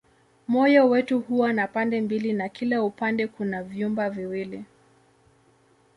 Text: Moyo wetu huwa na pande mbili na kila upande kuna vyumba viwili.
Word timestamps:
Moyo 0.47 0.89
wetu 0.89 1.19
huwa 1.19 1.53
na 1.53 1.67
pande 1.67 2.01
mbili 2.01 2.33
na 2.33 2.49
kila 2.49 2.83
upande 2.83 3.27
kuna 3.27 3.63
vyumba 3.63 4.09
viwili. 4.09 4.65